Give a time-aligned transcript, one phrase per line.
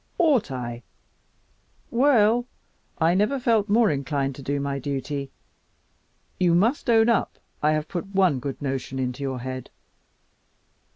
[0.17, 0.81] "Ought I?
[1.91, 2.47] Well,
[2.97, 5.29] I never felt more inclined to do my duty.
[6.39, 9.69] You must own up I have put one good notion into your head?"